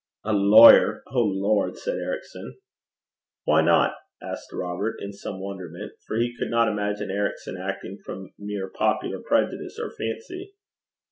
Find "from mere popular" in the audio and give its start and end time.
8.03-9.19